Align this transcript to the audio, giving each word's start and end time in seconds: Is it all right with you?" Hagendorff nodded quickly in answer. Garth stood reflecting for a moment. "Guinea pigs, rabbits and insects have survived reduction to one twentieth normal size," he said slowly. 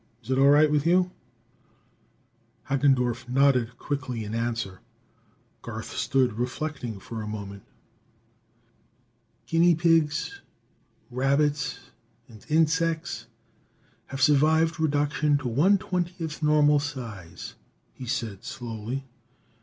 Is 0.23 0.31
it 0.31 0.39
all 0.39 0.47
right 0.49 0.71
with 0.71 0.87
you?" 0.87 1.11
Hagendorff 2.71 3.29
nodded 3.29 3.77
quickly 3.77 4.23
in 4.23 4.33
answer. 4.33 4.79
Garth 5.61 5.91
stood 5.95 6.39
reflecting 6.39 6.99
for 6.99 7.21
a 7.21 7.27
moment. 7.27 7.61
"Guinea 9.45 9.75
pigs, 9.75 10.41
rabbits 11.11 11.91
and 12.27 12.43
insects 12.49 13.27
have 14.07 14.23
survived 14.23 14.79
reduction 14.79 15.37
to 15.37 15.47
one 15.47 15.77
twentieth 15.77 16.41
normal 16.41 16.79
size," 16.79 17.53
he 17.93 18.07
said 18.07 18.43
slowly. 18.43 19.05